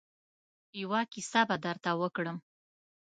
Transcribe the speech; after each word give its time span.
يوه 0.81 1.01
کيسه 1.11 1.41
به 1.47 1.55
درته 1.65 1.91
وکړم. 2.01 2.37